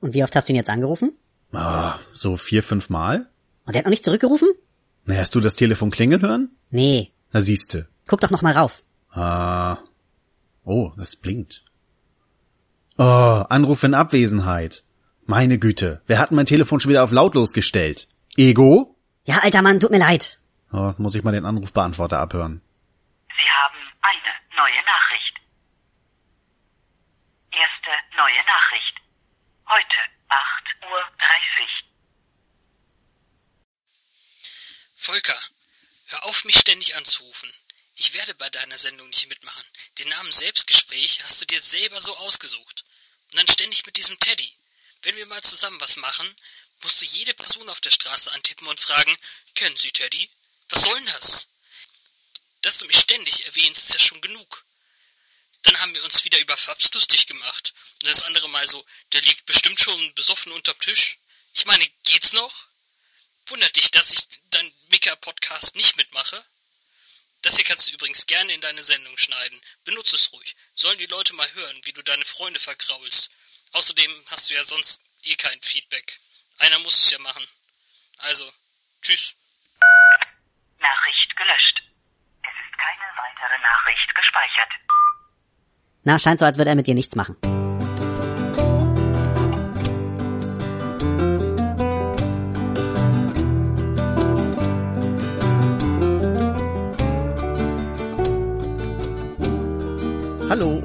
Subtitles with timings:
[0.00, 1.16] Und wie oft hast du ihn jetzt angerufen?
[1.52, 3.28] Ah, so vier, fünf Mal?
[3.66, 4.48] Und der hat noch nicht zurückgerufen?
[5.04, 6.50] Na, hast du das Telefon klingeln hören?
[6.70, 7.12] Nee.
[7.32, 7.88] Na, siehste.
[8.06, 8.82] Guck doch noch mal rauf.
[9.10, 9.78] Ah.
[10.64, 11.64] Oh, das blinkt.
[12.98, 14.84] Oh, Anruf in Abwesenheit.
[15.26, 18.08] Meine Güte, wer hat mein Telefon schon wieder auf lautlos gestellt?
[18.36, 18.96] Ego?
[19.24, 20.40] Ja, alter Mann, tut mir leid.
[20.72, 22.62] Oh, muss ich mal den Anrufbeantworter abhören.
[23.28, 25.36] Sie haben eine neue Nachricht.
[27.52, 28.96] Erste neue Nachricht.
[29.66, 31.20] Heute 8.30 Uhr.
[34.96, 35.38] Volker,
[36.08, 37.50] hör auf, mich ständig anzurufen.
[37.96, 39.64] Ich werde bei deiner Sendung nicht mitmachen.
[39.98, 42.84] Den Namen Selbstgespräch hast du dir selber so ausgesucht.
[43.32, 44.52] Und dann ständig mit diesem Teddy.
[45.02, 46.36] Wenn wir mal zusammen was machen,
[46.82, 49.16] musst du jede Person auf der Straße antippen und fragen,
[49.56, 50.30] kennen Sie Teddy?
[50.68, 51.48] Was soll denn das?
[52.62, 54.64] Dass du mich ständig erwähnst, ist ja schon genug.
[55.62, 57.74] Dann haben wir uns wieder über Fabs lustig gemacht.
[58.02, 61.18] Und das andere Mal so, der liegt bestimmt schon besoffen unterm Tisch.
[61.54, 62.68] Ich meine, geht's noch?
[63.46, 66.44] Wundert dich, dass ich dein Mika-Podcast nicht mitmache?
[67.42, 69.60] Das hier kannst du übrigens gerne in deine Sendung schneiden.
[69.84, 70.56] Benutze es ruhig.
[70.74, 73.30] Sollen die Leute mal hören, wie du deine Freunde vergraulst.
[73.72, 76.18] Außerdem hast du ja sonst eh kein Feedback.
[76.58, 77.46] Einer muss es ja machen.
[78.18, 78.52] Also,
[79.00, 79.34] tschüss.
[80.78, 81.82] Nachricht gelöscht.
[82.42, 84.70] Es ist keine weitere Nachricht gespeichert.
[86.02, 87.36] Na, scheint so, als würde er mit dir nichts machen.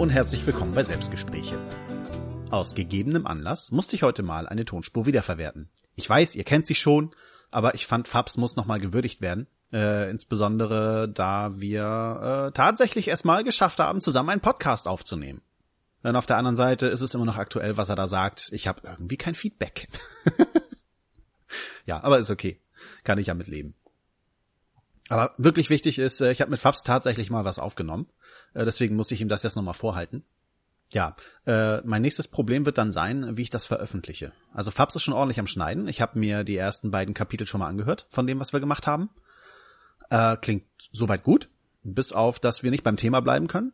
[0.05, 1.59] Und herzlich willkommen bei Selbstgespräche.
[2.51, 5.71] Aus gegebenem Anlass musste ich heute mal eine Tonspur wiederverwerten.
[5.95, 7.09] Ich weiß, ihr kennt sie schon,
[7.49, 9.47] aber ich fand, Fabs muss nochmal gewürdigt werden.
[9.73, 15.41] Äh, insbesondere da wir äh, tatsächlich erstmal geschafft haben, zusammen einen Podcast aufzunehmen.
[16.03, 18.49] Und auf der anderen Seite ist es immer noch aktuell, was er da sagt.
[18.51, 19.87] Ich habe irgendwie kein Feedback.
[21.87, 22.61] ja, aber ist okay.
[23.03, 23.73] Kann ich ja mit leben.
[25.09, 28.07] Aber wirklich wichtig ist, äh, ich habe mit Fabs tatsächlich mal was aufgenommen.
[28.53, 30.23] Äh, deswegen muss ich ihm das jetzt nochmal vorhalten.
[30.91, 34.33] Ja, äh, mein nächstes Problem wird dann sein, wie ich das veröffentliche.
[34.53, 35.87] Also Fabs ist schon ordentlich am Schneiden.
[35.87, 38.87] Ich habe mir die ersten beiden Kapitel schon mal angehört von dem, was wir gemacht
[38.87, 39.09] haben.
[40.09, 41.49] Äh, klingt soweit gut,
[41.83, 43.73] bis auf, dass wir nicht beim Thema bleiben können.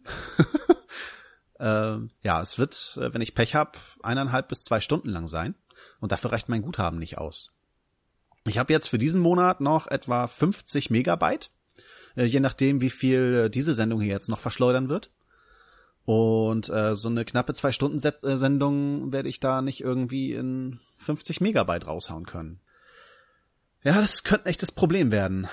[1.59, 5.55] äh, ja, es wird, äh, wenn ich Pech hab, eineinhalb bis zwei Stunden lang sein.
[5.99, 7.51] Und dafür reicht mein Guthaben nicht aus.
[8.47, 11.51] Ich habe jetzt für diesen Monat noch etwa 50 Megabyte,
[12.15, 15.11] äh, je nachdem, wie viel äh, diese Sendung hier jetzt noch verschleudern wird.
[16.05, 20.79] Und äh, so eine knappe zwei Stunden äh, Sendung werde ich da nicht irgendwie in
[20.97, 22.59] 50 Megabyte raushauen können.
[23.83, 25.47] Ja, das könnte ein echtes Problem werden.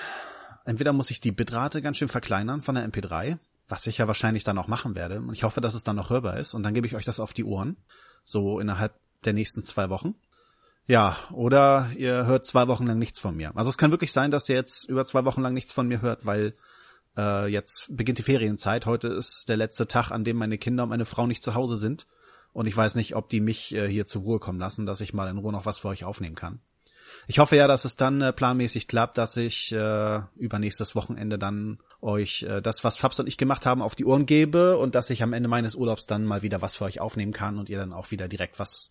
[0.65, 4.43] Entweder muss ich die Bitrate ganz schön verkleinern von der MP3, was ich ja wahrscheinlich
[4.43, 5.19] dann auch machen werde.
[5.19, 6.53] Und ich hoffe, dass es dann noch hörbar ist.
[6.53, 7.77] Und dann gebe ich euch das auf die Ohren.
[8.23, 8.93] So innerhalb
[9.25, 10.15] der nächsten zwei Wochen.
[10.89, 13.55] Ja, oder ihr hört zwei Wochen lang nichts von mir.
[13.55, 16.01] Also es kann wirklich sein, dass ihr jetzt über zwei Wochen lang nichts von mir
[16.01, 16.55] hört, weil
[17.15, 18.87] äh, jetzt beginnt die Ferienzeit.
[18.87, 21.75] Heute ist der letzte Tag, an dem meine Kinder und meine Frau nicht zu Hause
[21.75, 22.07] sind.
[22.53, 25.13] Und ich weiß nicht, ob die mich äh, hier zur Ruhe kommen lassen, dass ich
[25.13, 26.59] mal in Ruhe noch was für euch aufnehmen kann.
[27.27, 31.77] Ich hoffe ja, dass es dann äh, planmäßig klappt, dass ich äh, übernächstes Wochenende dann
[32.01, 35.11] euch äh, das, was Fabs und ich gemacht haben, auf die Ohren gebe und dass
[35.11, 37.77] ich am Ende meines Urlaubs dann mal wieder was für euch aufnehmen kann und ihr
[37.77, 38.89] dann auch wieder direkt was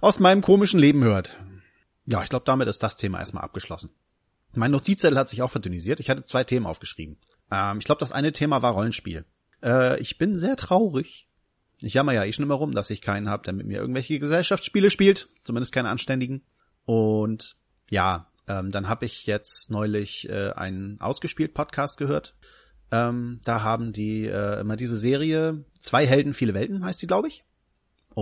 [0.00, 1.38] aus meinem komischen Leben hört.
[2.06, 3.90] Ja, ich glaube, damit ist das Thema erstmal abgeschlossen.
[4.54, 6.00] Mein Notizzettel hat sich auch verdünnisiert.
[6.00, 7.18] Ich hatte zwei Themen aufgeschrieben.
[7.50, 9.24] Ähm, ich glaube, das eine Thema war Rollenspiel.
[9.62, 11.28] Äh, ich bin sehr traurig.
[11.80, 14.18] Ich jammer ja eh schon immer rum, dass ich keinen habe, der mit mir irgendwelche
[14.18, 15.28] Gesellschaftsspiele spielt.
[15.44, 16.42] Zumindest keine anständigen.
[16.84, 17.56] Und
[17.90, 22.34] ja, ähm, dann habe ich jetzt neulich äh, einen ausgespielt Podcast gehört.
[22.90, 27.28] Ähm, da haben die äh, immer diese Serie Zwei Helden, viele Welten heißt die, glaube
[27.28, 27.44] ich.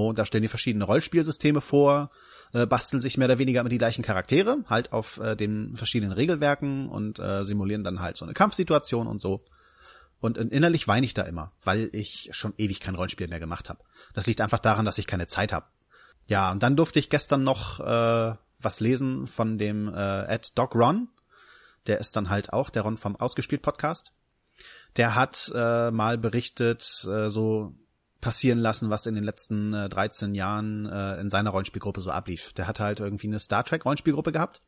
[0.05, 2.11] Und da stellen die verschiedene Rollspielsysteme vor,
[2.53, 6.13] äh, basteln sich mehr oder weniger immer die gleichen Charaktere, halt auf äh, den verschiedenen
[6.13, 9.43] Regelwerken und äh, simulieren dann halt so eine Kampfsituation und so.
[10.21, 13.83] Und innerlich weine ich da immer, weil ich schon ewig kein Rollenspiel mehr gemacht habe.
[14.13, 15.65] Das liegt einfach daran, dass ich keine Zeit habe.
[16.27, 20.75] Ja, und dann durfte ich gestern noch äh, was lesen von dem äh, Ed Doc
[20.75, 21.09] Ron.
[21.87, 24.13] Der ist dann halt auch der Ron vom Ausgespielt Podcast.
[24.99, 27.75] Der hat äh, mal berichtet, äh, so
[28.21, 32.53] passieren lassen, was in den letzten äh, 13 Jahren äh, in seiner Rollenspielgruppe so ablief.
[32.55, 34.63] Der hatte halt irgendwie eine Star Trek Rollenspielgruppe gehabt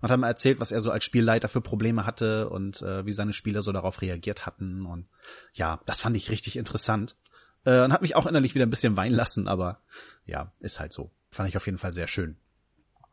[0.00, 3.12] und hat mal erzählt, was er so als Spielleiter für Probleme hatte und äh, wie
[3.12, 5.08] seine Spieler so darauf reagiert hatten und
[5.54, 7.16] ja, das fand ich richtig interessant
[7.64, 9.80] äh, und hat mich auch innerlich wieder ein bisschen weinen lassen, aber
[10.24, 11.10] ja, ist halt so.
[11.30, 12.36] Fand ich auf jeden Fall sehr schön.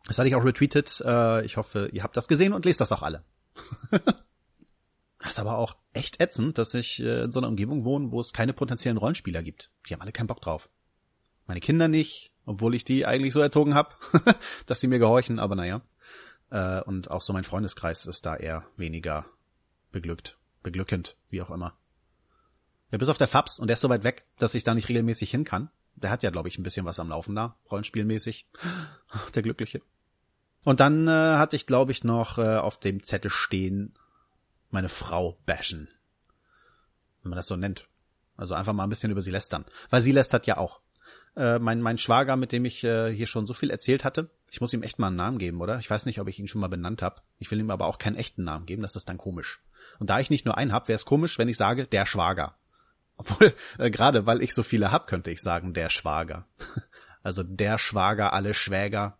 [0.05, 1.01] Das hatte ich auch retweetet.
[1.05, 3.23] Äh, ich hoffe, ihr habt das gesehen und lest das auch alle.
[5.23, 8.19] Das ist aber auch echt ätzend, dass ich äh, in so einer Umgebung wohne, wo
[8.19, 9.71] es keine potenziellen Rollenspieler gibt.
[9.87, 10.69] Die haben alle keinen Bock drauf.
[11.47, 13.95] Meine Kinder nicht, obwohl ich die eigentlich so erzogen habe,
[14.65, 15.81] dass sie mir gehorchen, aber naja.
[16.49, 19.25] Äh, und auch so mein Freundeskreis ist da eher weniger
[19.93, 21.77] beglückt, beglückend, wie auch immer.
[22.91, 24.89] Ja, bis auf der Fabs und der ist so weit weg, dass ich da nicht
[24.89, 25.69] regelmäßig hin kann.
[25.95, 28.45] Der hat ja, glaube ich, ein bisschen was am Laufen da, rollenspielmäßig.
[29.35, 29.81] Der Glückliche.
[30.65, 33.93] Und dann äh, hatte ich, glaube ich, noch äh, auf dem Zettel stehen,
[34.73, 35.87] meine Frau bashen.
[37.21, 37.87] Wenn man das so nennt.
[38.35, 39.65] Also einfach mal ein bisschen über sie lästern.
[39.89, 40.81] Weil sie lästert ja auch.
[41.35, 44.61] Äh, mein, mein Schwager, mit dem ich äh, hier schon so viel erzählt hatte, ich
[44.61, 45.79] muss ihm echt mal einen Namen geben, oder?
[45.79, 47.21] Ich weiß nicht, ob ich ihn schon mal benannt habe.
[47.39, 49.61] Ich will ihm aber auch keinen echten Namen geben, das ist dann komisch.
[49.99, 52.55] Und da ich nicht nur einen hab, wäre es komisch, wenn ich sage, der Schwager.
[53.17, 56.47] Obwohl, äh, gerade weil ich so viele hab, könnte ich sagen, der Schwager.
[57.25, 59.17] Also der Schwager, alle Schwäger.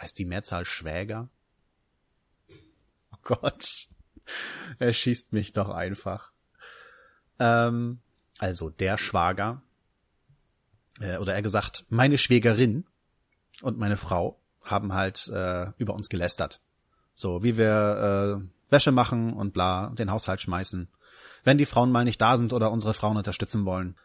[0.00, 1.28] Heißt die Mehrzahl Schwäger?
[3.12, 3.86] Oh Gott.
[4.78, 6.32] Er schießt mich doch einfach.
[7.38, 8.00] Ähm,
[8.38, 9.62] also der Schwager,
[11.00, 12.86] äh, oder er gesagt, meine Schwägerin
[13.62, 16.60] und meine Frau haben halt äh, über uns gelästert.
[17.14, 20.88] So, wie wir äh, Wäsche machen und bla, den Haushalt schmeißen.
[21.44, 23.96] Wenn die Frauen mal nicht da sind oder unsere Frauen unterstützen wollen.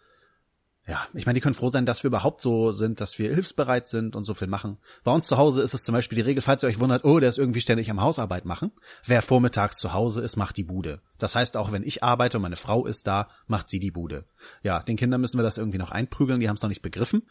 [0.89, 3.87] Ja, ich meine, die können froh sein, dass wir überhaupt so sind, dass wir hilfsbereit
[3.87, 4.79] sind und so viel machen.
[5.03, 7.19] Bei uns zu Hause ist es zum Beispiel die Regel, falls ihr euch wundert, oh,
[7.19, 8.71] der ist irgendwie ständig am Hausarbeit machen.
[9.05, 10.99] Wer vormittags zu Hause ist, macht die Bude.
[11.19, 14.25] Das heißt, auch wenn ich arbeite und meine Frau ist da, macht sie die Bude.
[14.63, 17.21] Ja, den Kindern müssen wir das irgendwie noch einprügeln, die haben es noch nicht begriffen.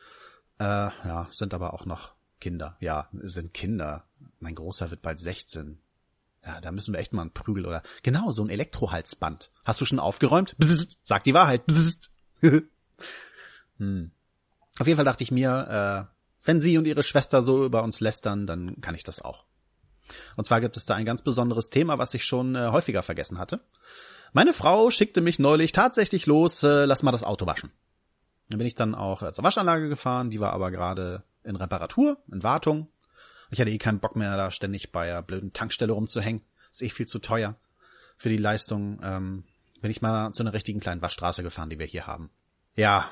[0.61, 2.77] Äh, ja, sind aber auch noch Kinder.
[2.79, 4.05] Ja, sind Kinder.
[4.39, 5.81] Mein Großer wird bald 16.
[6.47, 9.51] Ja, da müssen wir echt mal einen Prügel oder genau so ein Elektrohalsband.
[9.65, 10.55] Hast du schon aufgeräumt?
[10.59, 11.67] Bzzzt, sag die Wahrheit.
[11.67, 12.13] Bzzzt.
[13.79, 14.11] hm.
[14.79, 16.15] Auf jeden Fall dachte ich mir, äh,
[16.45, 19.45] wenn sie und ihre Schwester so über uns lästern, dann kann ich das auch.
[20.37, 23.39] Und zwar gibt es da ein ganz besonderes Thema, was ich schon äh, häufiger vergessen
[23.39, 23.61] hatte.
[24.33, 27.73] Meine Frau schickte mich neulich tatsächlich los, äh, lass mal das Auto waschen.
[28.49, 32.19] Dann bin ich dann auch äh, zur Waschanlage gefahren, die war aber gerade in Reparatur,
[32.31, 32.89] in Wartung.
[33.51, 36.43] Ich hatte eh keinen Bock mehr, da ständig bei der blöden Tankstelle rumzuhängen.
[36.71, 37.57] Ist eh viel zu teuer
[38.17, 39.01] für die Leistung.
[39.03, 39.45] Ähm,
[39.81, 42.31] bin ich mal zu einer richtigen kleinen Waschstraße gefahren, die wir hier haben.
[42.75, 43.11] Ja,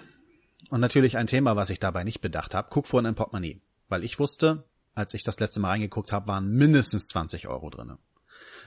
[0.71, 2.69] und natürlich ein Thema, was ich dabei nicht bedacht habe,
[2.99, 3.61] in ein Portemonnaie.
[3.89, 4.65] Weil ich wusste,
[4.95, 7.99] als ich das letzte Mal reingeguckt habe, waren mindestens 20 Euro drinne.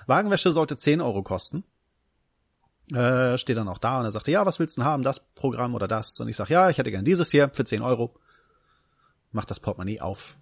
[0.07, 1.63] Wagenwäsche sollte 10 Euro kosten.
[2.93, 5.19] Äh, steht dann auch da und er sagte, ja, was willst du denn haben, das
[5.35, 6.19] Programm oder das?
[6.19, 8.15] Und ich sag, ja, ich hätte gern dieses hier für 10 Euro.
[9.31, 10.37] Mach das Portemonnaie auf.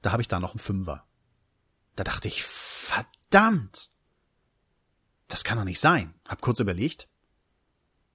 [0.00, 1.04] Da habe ich da noch einen Fünfer.
[1.94, 3.90] Da dachte ich, verdammt!
[5.28, 6.14] Das kann doch nicht sein.
[6.26, 7.08] Hab kurz überlegt.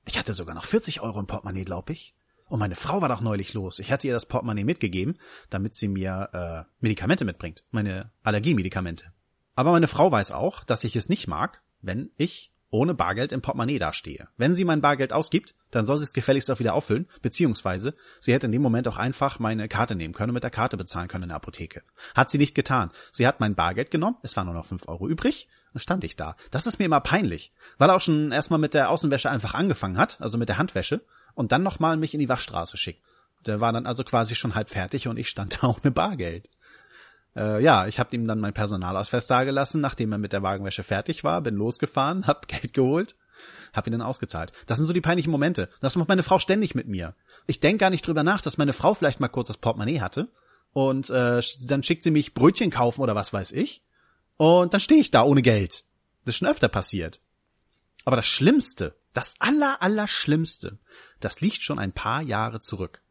[0.05, 2.16] Ich hatte sogar noch 40 Euro im Portemonnaie, glaub ich.
[2.47, 3.79] Und meine Frau war doch neulich los.
[3.79, 5.17] Ich hatte ihr das Portemonnaie mitgegeben,
[5.49, 7.63] damit sie mir äh, Medikamente mitbringt.
[7.71, 9.11] Meine Allergiemedikamente.
[9.55, 13.41] Aber meine Frau weiß auch, dass ich es nicht mag, wenn ich ohne Bargeld im
[13.41, 14.27] Portemonnaie dastehe.
[14.37, 18.33] Wenn sie mein Bargeld ausgibt, dann soll sie es gefälligst auch wieder auffüllen, beziehungsweise sie
[18.33, 21.07] hätte in dem Moment auch einfach meine Karte nehmen können und mit der Karte bezahlen
[21.07, 21.83] können in der Apotheke.
[22.15, 22.91] Hat sie nicht getan.
[23.11, 26.15] Sie hat mein Bargeld genommen, es waren nur noch fünf Euro übrig, dann stand ich
[26.15, 26.35] da.
[26.51, 29.97] Das ist mir immer peinlich, weil er auch schon erstmal mit der Außenwäsche einfach angefangen
[29.97, 31.01] hat, also mit der Handwäsche,
[31.37, 33.01] und dann nochmal mich in die Waschstraße schickt.
[33.45, 36.49] Der war dann also quasi schon halb fertig und ich stand da ohne Bargeld.
[37.35, 41.23] Äh, ja, ich habe ihm dann mein Personalausweis dagelassen, nachdem er mit der Wagenwäsche fertig
[41.23, 43.15] war, bin losgefahren, hab Geld geholt,
[43.71, 44.51] hab ihn dann ausgezahlt.
[44.65, 45.69] Das sind so die peinlichen Momente.
[45.79, 47.13] Das macht meine Frau ständig mit mir.
[47.45, 50.29] Ich denk gar nicht drüber nach, dass meine Frau vielleicht mal kurz das Portemonnaie hatte
[50.73, 53.83] und äh, dann schickt sie mich Brötchen kaufen oder was weiß ich
[54.37, 55.83] und dann stehe ich da ohne Geld.
[56.25, 57.21] Das ist schon öfter passiert.
[58.05, 60.77] Aber das Schlimmste, das aller, aller Schlimmste,
[61.19, 63.01] das liegt schon ein paar Jahre zurück.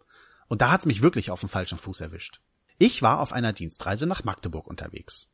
[0.47, 2.41] Und da hat's mich wirklich auf dem falschen Fuß erwischt.
[2.79, 5.29] Ich war auf einer Dienstreise nach Magdeburg unterwegs.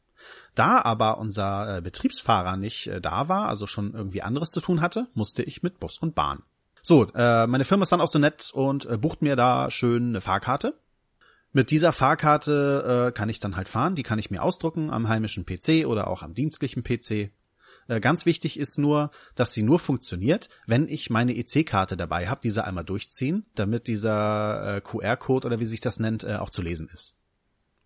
[0.54, 4.80] Da aber unser äh, Betriebsfahrer nicht äh, da war, also schon irgendwie anderes zu tun
[4.80, 6.42] hatte, musste ich mit Bus und Bahn.
[6.80, 10.08] So, äh, meine Firma ist dann auch so nett und äh, bucht mir da schön
[10.08, 10.78] eine Fahrkarte.
[11.52, 15.44] Mit dieser Fahrkarte kann ich dann halt fahren, die kann ich mir ausdrucken am heimischen
[15.44, 17.30] PC oder auch am dienstlichen PC.
[17.88, 22.40] Äh, ganz wichtig ist nur, dass sie nur funktioniert, wenn ich meine EC-Karte dabei habe,
[22.42, 26.62] diese einmal durchziehen, damit dieser äh, QR-Code oder wie sich das nennt, äh, auch zu
[26.62, 27.14] lesen ist.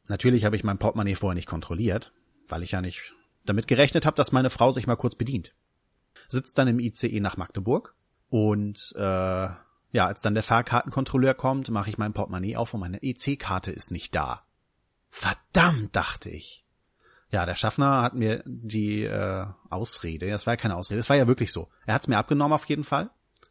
[0.09, 2.12] Natürlich habe ich mein Portemonnaie vorher nicht kontrolliert,
[2.49, 5.55] weil ich ja nicht damit gerechnet habe, dass meine Frau sich mal kurz bedient.
[6.29, 7.95] Sitzt dann im ICE nach Magdeburg
[8.29, 13.03] und äh, ja, als dann der Fahrkartenkontrolleur kommt, mache ich mein Portemonnaie auf und meine
[13.03, 14.43] EC-Karte ist nicht da.
[15.09, 16.65] Verdammt, dachte ich.
[17.30, 21.16] Ja, der Schaffner hat mir die äh, Ausrede, das war ja keine Ausrede, es war
[21.16, 21.68] ja wirklich so.
[21.85, 23.11] Er hat's mir abgenommen auf jeden Fall,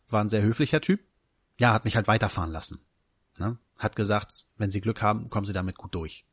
[0.09, 1.01] war ein sehr höflicher Typ.
[1.59, 2.79] Ja, hat mich halt weiterfahren lassen.
[3.37, 3.57] Ne?
[3.77, 6.25] Hat gesagt, wenn Sie Glück haben, kommen Sie damit gut durch.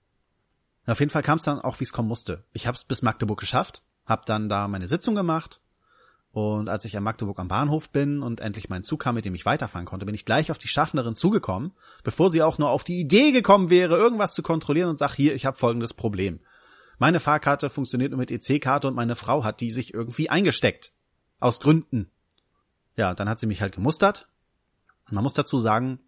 [0.87, 2.44] Auf jeden Fall kam es dann auch, wie es kommen musste.
[2.52, 5.61] Ich habe es bis Magdeburg geschafft, habe dann da meine Sitzung gemacht
[6.32, 9.34] Und als ich am Magdeburg am Bahnhof bin und endlich mein Zug kam, mit dem
[9.34, 11.72] ich weiterfahren konnte, bin ich gleich auf die Schaffnerin zugekommen,
[12.02, 15.34] bevor sie auch nur auf die Idee gekommen wäre, irgendwas zu kontrollieren und sag, hier,
[15.34, 16.40] ich habe folgendes Problem.
[16.99, 20.92] Meine Fahrkarte funktioniert nur mit EC-Karte und meine Frau hat die sich irgendwie eingesteckt.
[21.40, 22.11] Aus Gründen.
[22.96, 24.28] Ja, dann hat sie mich halt gemustert.
[25.11, 25.99] Man muss dazu sagen,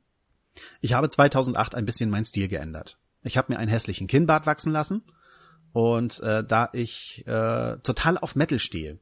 [0.81, 2.99] ich habe 2008 ein bisschen meinen Stil geändert.
[3.23, 5.03] Ich habe mir einen hässlichen Kinnbart wachsen lassen
[5.73, 8.99] und äh, da ich äh, total auf Metal stehe,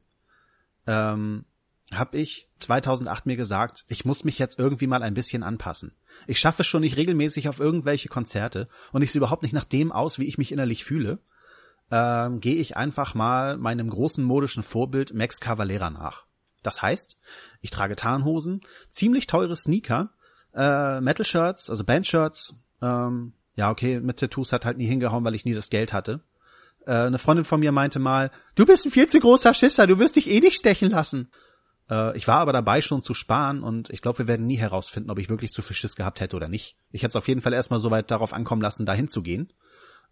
[0.87, 1.45] ähm,
[1.93, 5.93] habe ich 2008 mir gesagt, ich muss mich jetzt irgendwie mal ein bisschen anpassen.
[6.25, 9.65] Ich schaffe es schon nicht regelmäßig auf irgendwelche Konzerte und ich sehe überhaupt nicht nach
[9.65, 11.19] dem aus, wie ich mich innerlich fühle.
[11.95, 16.25] Ähm, Gehe ich einfach mal meinem großen modischen Vorbild Max Cavalera nach.
[16.63, 17.17] Das heißt,
[17.61, 20.09] ich trage Tarnhosen, ziemlich teure Sneaker,
[20.55, 22.55] äh, Metal-Shirts, also Band-Shirts.
[22.81, 26.21] Ähm, ja, okay, mit Tattoos hat halt nie hingehauen, weil ich nie das Geld hatte.
[26.87, 29.99] Äh, eine Freundin von mir meinte mal, du bist ein viel zu großer Schisser, du
[29.99, 31.29] wirst dich eh nicht stechen lassen.
[31.91, 35.11] Äh, ich war aber dabei schon zu sparen und ich glaube, wir werden nie herausfinden,
[35.11, 36.75] ob ich wirklich zu viel Schiss gehabt hätte oder nicht.
[36.91, 39.53] Ich hätte es auf jeden Fall erstmal so weit darauf ankommen lassen, dahin zu gehen.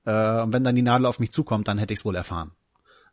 [0.05, 2.51] Äh, und wenn dann die Nadel auf mich zukommt, dann hätte ich es wohl erfahren.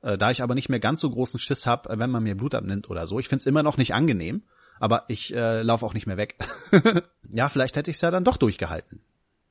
[0.02, 2.54] Äh, da ich aber nicht mehr ganz so großen Schiss habe, wenn man mir Blut
[2.54, 4.42] abnimmt oder so, ich find's immer noch nicht angenehm,
[4.78, 6.36] aber ich äh, laufe auch nicht mehr weg.
[7.30, 9.00] ja, vielleicht hätte ich's ja dann doch durchgehalten.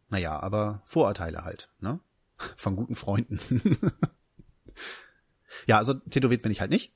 [0.10, 2.00] Naja, aber Vorurteile halt, ne?
[2.56, 3.39] Von guten Freunden.
[5.65, 6.94] ja, also tätowiert bin ich halt nicht.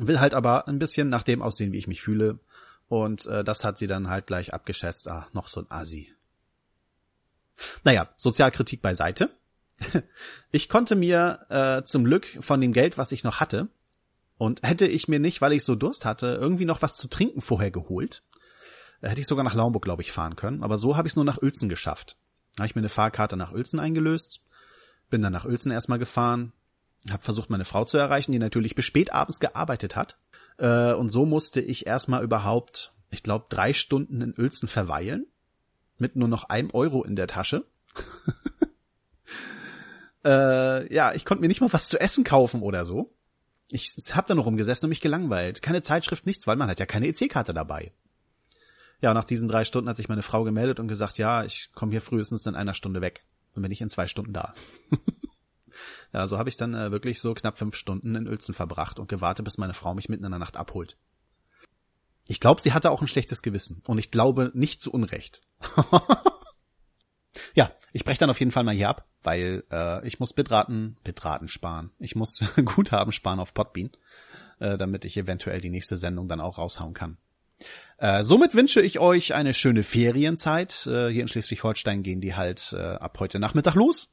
[0.00, 2.40] Will halt aber ein bisschen nach dem aussehen, wie ich mich fühle.
[2.88, 5.08] Und äh, das hat sie dann halt gleich abgeschätzt.
[5.08, 6.12] Ah, noch so ein Asi.
[7.84, 9.30] Naja, Sozialkritik beiseite.
[10.52, 13.68] Ich konnte mir äh, zum Glück von dem Geld, was ich noch hatte,
[14.38, 17.40] und hätte ich mir nicht, weil ich so Durst hatte, irgendwie noch was zu trinken
[17.40, 18.22] vorher geholt,
[19.00, 20.62] hätte ich sogar nach Laumburg, glaube ich, fahren können.
[20.62, 22.16] Aber so habe ich es nur nach Uelzen geschafft.
[22.54, 24.40] Da habe ich mir eine Fahrkarte nach Uelzen eingelöst,
[25.10, 26.52] bin dann nach Uelzen erstmal gefahren,
[27.10, 30.16] habe versucht, meine Frau zu erreichen, die natürlich bis spät abends gearbeitet hat.
[30.58, 35.26] Äh, und so musste ich erstmal überhaupt, ich glaube, drei Stunden in Uelzen verweilen,
[35.98, 37.66] mit nur noch einem Euro in der Tasche.
[40.24, 43.12] äh, ja, ich konnte mir nicht mal was zu essen kaufen oder so.
[43.68, 45.62] Ich habe da noch rumgesessen und mich gelangweilt.
[45.62, 47.92] Keine Zeitschrift, nichts, weil man hat ja keine EC-Karte dabei.
[49.00, 51.92] Ja, nach diesen drei Stunden hat sich meine Frau gemeldet und gesagt, ja, ich komme
[51.92, 53.24] hier frühestens in einer Stunde weg.
[53.54, 54.54] Dann bin ich in zwei Stunden da.
[56.12, 59.08] ja, so habe ich dann äh, wirklich so knapp fünf Stunden in Uelzen verbracht und
[59.08, 60.96] gewartet, bis meine Frau mich mitten in der Nacht abholt.
[62.26, 65.42] Ich glaube, sie hatte auch ein schlechtes Gewissen und ich glaube nicht zu Unrecht.
[67.94, 71.46] ich breche dann auf jeden Fall mal hier ab, weil äh, ich muss Bitraten, Bitraten
[71.46, 71.92] sparen.
[72.00, 73.90] Ich muss Guthaben sparen auf Podbean,
[74.58, 77.18] äh, damit ich eventuell die nächste Sendung dann auch raushauen kann.
[77.98, 80.88] Äh, somit wünsche ich euch eine schöne Ferienzeit.
[80.88, 84.08] Äh, hier in Schleswig-Holstein gehen die halt äh, ab heute Nachmittag los.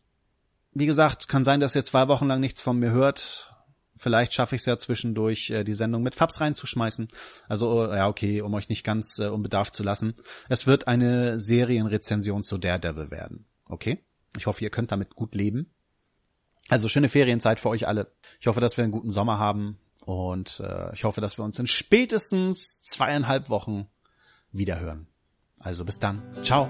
[0.73, 3.51] Wie gesagt, kann sein, dass ihr zwei Wochen lang nichts von mir hört.
[3.97, 7.07] Vielleicht schaffe ich es ja zwischendurch, äh, die Sendung mit Fabs reinzuschmeißen.
[7.49, 10.13] Also, ja, okay, um euch nicht ganz äh, unbedarft zu lassen.
[10.49, 13.47] Es wird eine Serienrezension zu Daredevil werden.
[13.71, 14.03] Okay?
[14.37, 15.73] Ich hoffe, ihr könnt damit gut leben.
[16.69, 18.11] Also schöne Ferienzeit für euch alle.
[18.39, 19.77] Ich hoffe, dass wir einen guten Sommer haben.
[20.05, 23.87] Und äh, ich hoffe, dass wir uns in spätestens zweieinhalb Wochen
[24.51, 25.07] wiederhören.
[25.59, 26.21] Also bis dann.
[26.43, 26.69] Ciao.